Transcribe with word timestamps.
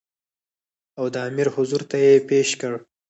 او 0.99 1.05
د 1.13 1.15
امیر 1.27 1.47
حضور 1.55 1.81
ته 1.89 1.95
یې 2.03 2.13
پېش 2.29 2.49
کړ. 2.61 2.73